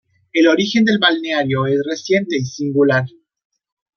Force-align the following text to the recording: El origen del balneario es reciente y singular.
El 0.33 0.47
origen 0.47 0.83
del 0.83 0.97
balneario 0.97 1.67
es 1.67 1.79
reciente 1.85 2.35
y 2.35 2.43
singular. 2.43 3.05